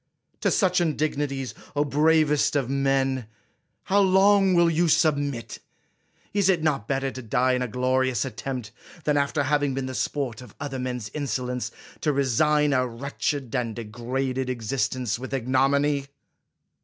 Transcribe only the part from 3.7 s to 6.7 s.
how long will you submit? Is it